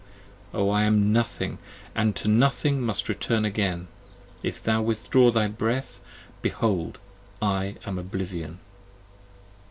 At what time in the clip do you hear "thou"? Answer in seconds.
4.63-4.81